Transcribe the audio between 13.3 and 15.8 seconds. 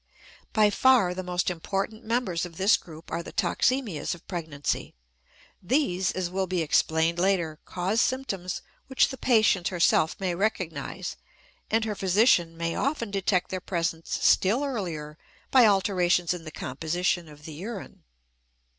their presence still earlier by